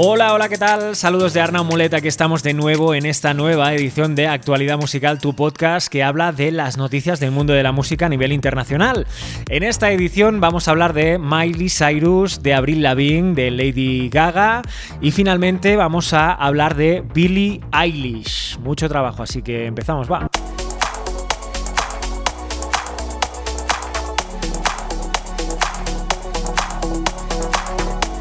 [0.00, 0.94] Hola, hola, ¿qué tal?
[0.94, 5.18] Saludos de Arnaud Muleta, aquí estamos de nuevo en esta nueva edición de Actualidad Musical,
[5.18, 9.08] tu podcast que habla de las noticias del mundo de la música a nivel internacional.
[9.48, 14.62] En esta edición vamos a hablar de Miley Cyrus, de Avril Lavigne, de Lady Gaga
[15.00, 18.56] y finalmente vamos a hablar de Billie Eilish.
[18.60, 20.30] Mucho trabajo, así que empezamos, va.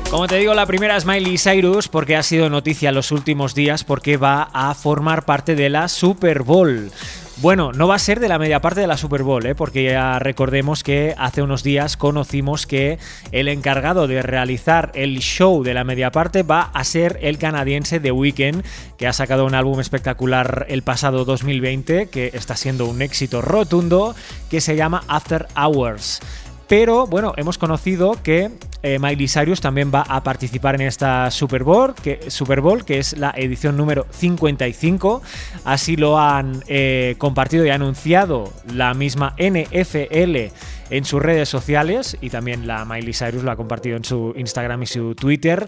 [0.10, 3.84] Como te digo, la primera es Miley Cyrus porque ha sido noticia los últimos días
[3.84, 6.92] porque va a formar parte de la Super Bowl.
[7.40, 9.54] Bueno, no va a ser de la media parte de la Super Bowl, ¿eh?
[9.54, 12.98] porque ya recordemos que hace unos días conocimos que
[13.34, 18.00] el encargado de realizar el show de la media parte va a ser el canadiense
[18.00, 18.64] The Weeknd,
[18.98, 24.16] que ha sacado un álbum espectacular el pasado 2020, que está siendo un éxito rotundo,
[24.50, 26.22] que se llama After Hours.
[26.68, 28.52] Pero bueno, hemos conocido que
[28.84, 33.00] eh, Miley Cyrus también va a participar en esta Super Bowl, que, Super Bowl, que
[33.00, 35.22] es la edición número 55.
[35.66, 40.54] Así lo han eh, compartido y anunciado la misma NFL
[40.90, 44.84] en sus redes sociales y también la Miley Cyrus lo ha compartido en su Instagram
[44.84, 45.68] y su Twitter.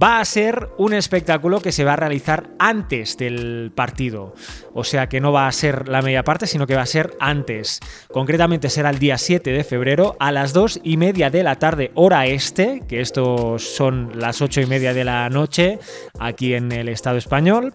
[0.00, 4.34] Va a ser un espectáculo que se va a realizar antes del partido.
[4.74, 7.14] O sea que no va a ser la media parte, sino que va a ser
[7.20, 7.80] antes.
[8.12, 11.90] Concretamente será el día 7 de febrero a las 2 y media de la tarde,
[11.94, 15.78] hora este, que estos son las 8 y media de la noche
[16.18, 17.74] aquí en el Estado español.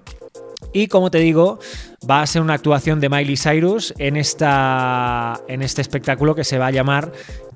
[0.73, 1.59] Y como te digo,
[2.09, 6.57] va a ser una actuación de Miley Cyrus en, esta, en este espectáculo que se
[6.57, 7.11] va a llamar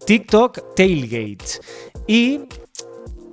[0.05, 1.59] TikTok Tailgate.
[2.07, 2.41] Y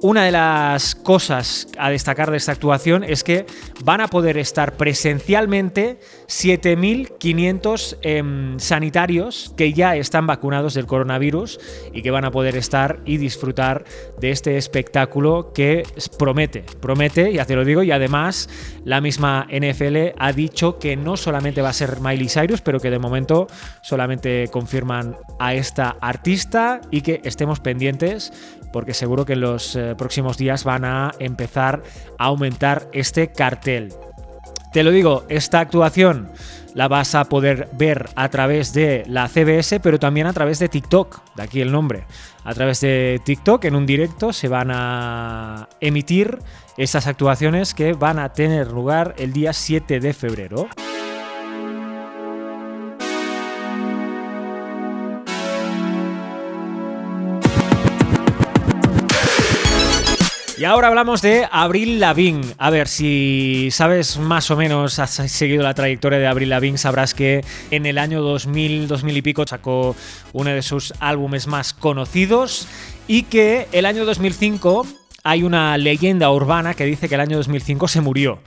[0.00, 3.46] una de las cosas a destacar de esta actuación es que
[3.82, 11.58] van a poder estar presencialmente 7.500 em, sanitarios que ya están vacunados del coronavirus
[11.92, 13.84] y que van a poder estar y disfrutar
[14.20, 15.82] de este espectáculo que
[16.16, 18.48] promete, promete, ya te lo digo, y además
[18.84, 22.90] la misma NFL ha dicho que no solamente va a ser Miley Cyrus, pero que
[22.90, 23.48] de momento
[23.82, 28.32] solamente confirman a esta artista y que estemos pendientes
[28.72, 31.82] porque seguro que los eh, próximos días van a empezar
[32.18, 33.92] a aumentar este cartel.
[34.72, 36.30] Te lo digo, esta actuación
[36.74, 40.68] la vas a poder ver a través de la CBS, pero también a través de
[40.68, 42.04] TikTok, de aquí el nombre.
[42.44, 46.38] A través de TikTok, en un directo, se van a emitir
[46.76, 50.68] esas actuaciones que van a tener lugar el día 7 de febrero.
[60.58, 62.44] Y ahora hablamos de Abril Lavigne.
[62.58, 67.14] A ver, si sabes más o menos, has seguido la trayectoria de Abril Lavigne, sabrás
[67.14, 69.94] que en el año 2000, 2000 y pico sacó
[70.32, 72.66] uno de sus álbumes más conocidos
[73.06, 74.84] y que el año 2005
[75.22, 78.40] hay una leyenda urbana que dice que el año 2005 se murió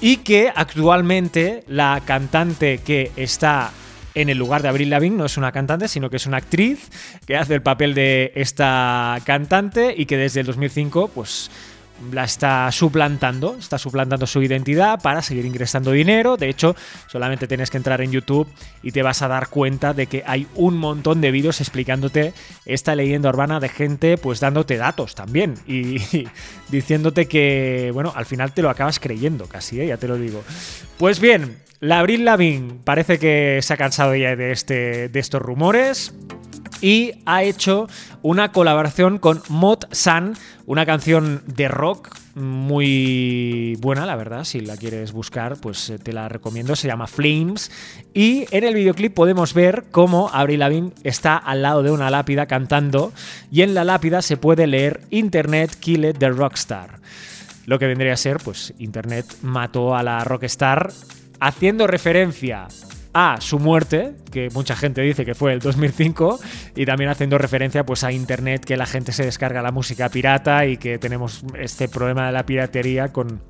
[0.00, 3.72] y que actualmente la cantante que está
[4.20, 6.90] en el lugar de Avril Lavigne no es una cantante, sino que es una actriz
[7.26, 11.50] que hace el papel de esta cantante y que desde el 2005 pues
[12.12, 16.36] la está suplantando, está suplantando su identidad para seguir ingresando dinero.
[16.36, 16.76] De hecho,
[17.06, 18.48] solamente tienes que entrar en YouTube
[18.82, 22.32] y te vas a dar cuenta de que hay un montón de vídeos explicándote
[22.66, 25.98] esta leyenda urbana de gente, pues dándote datos también y,
[26.68, 29.86] diciéndote que, bueno, al final te lo acabas creyendo casi, ¿eh?
[29.86, 30.42] ya te lo digo.
[30.98, 35.40] Pues bien, la Abril Lavigne parece que se ha cansado ya de, este, de estos
[35.40, 36.12] rumores
[36.80, 37.88] y ha hecho
[38.22, 40.34] una colaboración con Mod San,
[40.66, 46.12] una canción de rock muy buena, la verdad, si la quieres buscar, pues eh, te
[46.12, 47.70] la recomiendo, se llama Flames
[48.14, 52.46] y en el videoclip podemos ver cómo Avril Lavigne está al lado de una lápida
[52.46, 53.12] cantando
[53.50, 57.00] y en la lápida se puede leer Internet Killed the Rockstar.
[57.66, 60.90] Lo que vendría a ser, pues Internet mató a la rockstar
[61.40, 62.68] haciendo referencia
[63.12, 66.38] a su muerte, que mucha gente dice que fue el 2005,
[66.76, 70.66] y también haciendo referencia pues a internet, que la gente se descarga la música pirata
[70.66, 73.42] y que tenemos este problema de la piratería con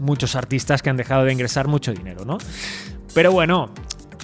[0.00, 2.38] muchos artistas que han dejado de ingresar mucho dinero, ¿no?
[3.14, 3.72] Pero bueno,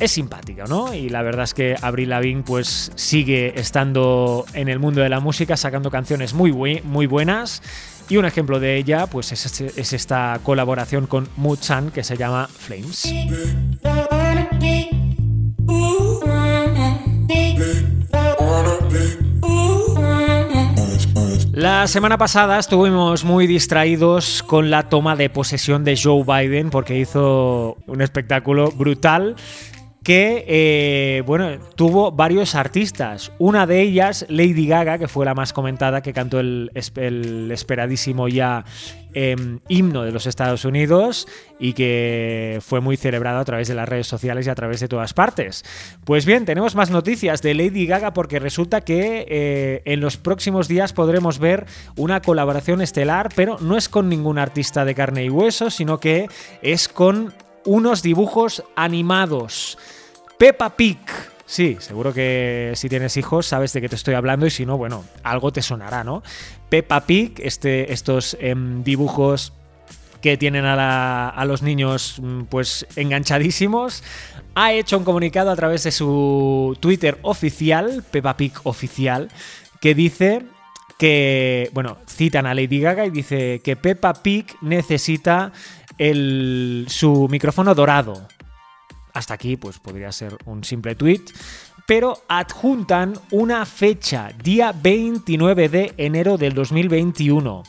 [0.00, 0.94] es simpática, ¿no?
[0.94, 5.20] Y la verdad es que Avril Lavigne pues sigue estando en el mundo de la
[5.20, 7.62] música, sacando canciones muy, muy buenas
[8.08, 12.48] y un ejemplo de ella pues es, es esta colaboración con Mood-San que se llama
[12.48, 13.04] Flames.
[21.60, 26.98] La semana pasada estuvimos muy distraídos con la toma de posesión de Joe Biden porque
[26.98, 29.36] hizo un espectáculo brutal
[30.02, 33.32] que eh, bueno, tuvo varios artistas.
[33.38, 38.64] Una de ellas, Lady Gaga, que fue la más comentada, que cantó el, esperadísimo ya
[39.12, 43.88] em, himno de los Estados Unidos y que fue muy celebrado a través de las
[43.88, 45.64] redes sociales y a través de todas partes.
[46.04, 50.66] Pues bien, tenemos más noticias de Lady Gaga porque resulta que eh, en los próximos
[50.66, 51.66] días podremos ver
[51.96, 56.28] una colaboración estelar, pero no es con ningún artista de carne y hueso, sino que
[56.62, 59.78] es con unos dibujos animados.
[60.38, 60.98] Peppa Pig.
[61.46, 64.78] Sí, seguro que si tienes hijos sabes de qué te estoy hablando y si no,
[64.78, 66.22] bueno, algo te sonará, ¿no?
[66.68, 69.52] Peppa Pig, este, estos em, dibujos
[70.22, 74.04] que tienen a, a, los niños mm, pues enganchadísimos,
[74.54, 79.28] ha hecho un comunicado a través de su Twitter oficial, Peppa Pig oficial,
[79.80, 80.42] que dice
[81.00, 85.50] que, bueno, citan a Lady Gaga y dice que Peppa Pig necesita
[86.00, 88.26] el, su micrófono dorado.
[89.12, 91.20] Hasta aquí, pues podría ser un simple tweet.
[91.86, 97.64] Pero adjuntan una fecha, día 29 de enero del 2021.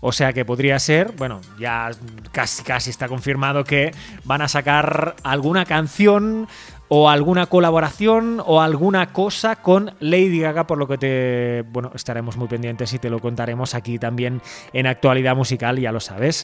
[0.00, 1.90] O sea que podría ser, bueno, ya
[2.32, 3.92] casi, casi está confirmado que
[4.24, 6.48] van a sacar alguna canción
[6.88, 12.36] o alguna colaboración o alguna cosa con Lady Gaga, por lo que te, bueno, estaremos
[12.36, 14.40] muy pendientes y te lo contaremos aquí también
[14.72, 16.42] en actualidad musical, ya lo sabes.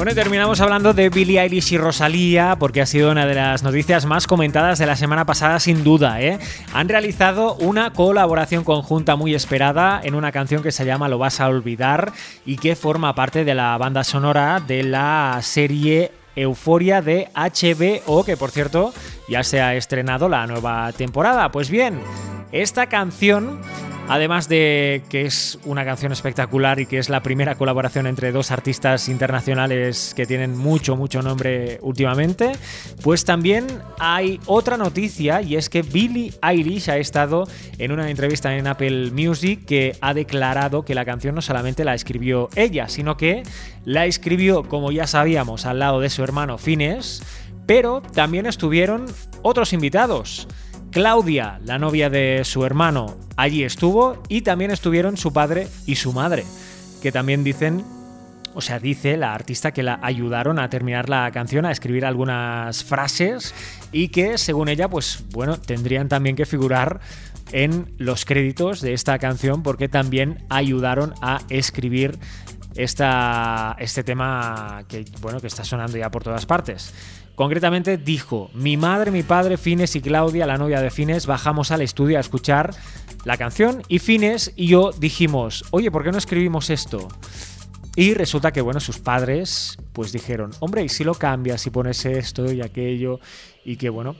[0.00, 4.06] Bueno, terminamos hablando de Billie Eilish y Rosalía, porque ha sido una de las noticias
[4.06, 6.22] más comentadas de la semana pasada, sin duda.
[6.22, 6.38] ¿eh?
[6.72, 11.38] Han realizado una colaboración conjunta muy esperada en una canción que se llama Lo vas
[11.40, 12.14] a olvidar
[12.46, 18.38] y que forma parte de la banda sonora de la serie Euforia de HBO, que
[18.38, 18.94] por cierto
[19.28, 21.50] ya se ha estrenado la nueva temporada.
[21.50, 22.00] Pues bien,
[22.52, 23.60] esta canción
[24.10, 28.50] Además de que es una canción espectacular y que es la primera colaboración entre dos
[28.50, 32.50] artistas internacionales que tienen mucho, mucho nombre últimamente,
[33.04, 33.68] pues también
[34.00, 37.46] hay otra noticia y es que Billie Eilish ha estado
[37.78, 41.94] en una entrevista en Apple Music que ha declarado que la canción no solamente la
[41.94, 43.44] escribió ella, sino que
[43.84, 47.22] la escribió, como ya sabíamos, al lado de su hermano Fines,
[47.64, 49.06] pero también estuvieron
[49.42, 50.48] otros invitados.
[50.90, 56.12] Claudia, la novia de su hermano, allí estuvo y también estuvieron su padre y su
[56.12, 56.44] madre,
[57.00, 57.84] que también dicen,
[58.54, 62.82] o sea, dice la artista que la ayudaron a terminar la canción, a escribir algunas
[62.82, 63.54] frases
[63.92, 66.98] y que según ella, pues bueno, tendrían también que figurar
[67.52, 72.18] en los créditos de esta canción porque también ayudaron a escribir
[72.74, 76.92] esta, este tema que, bueno, que está sonando ya por todas partes.
[77.40, 81.80] Concretamente dijo, mi madre, mi padre, Fines y Claudia, la novia de Fines, bajamos al
[81.80, 82.74] estudio a escuchar
[83.24, 87.08] la canción y Fines y yo dijimos, oye, ¿por qué no escribimos esto?
[87.96, 92.04] Y resulta que, bueno, sus padres pues dijeron, hombre, ¿y si lo cambias, si pones
[92.04, 93.20] esto y aquello?
[93.64, 94.16] Y que, bueno,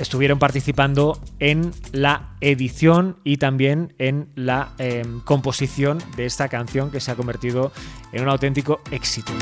[0.00, 6.98] estuvieron participando en la edición y también en la em, composición de esta canción que
[6.98, 7.70] se ha convertido
[8.12, 9.32] en un auténtico éxito.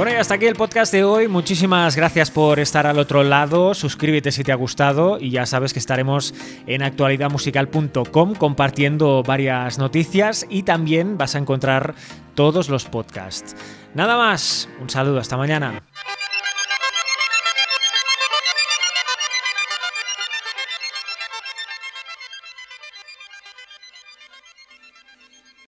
[0.00, 1.28] Bueno, y hasta aquí el podcast de hoy.
[1.28, 3.74] Muchísimas gracias por estar al otro lado.
[3.74, 6.32] Suscríbete si te ha gustado y ya sabes que estaremos
[6.66, 11.94] en actualidadmusical.com compartiendo varias noticias y también vas a encontrar
[12.34, 13.54] todos los podcasts.
[13.92, 15.82] Nada más, un saludo, hasta mañana.